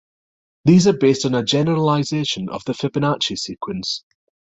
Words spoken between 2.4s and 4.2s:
of the Fibonacci sequence.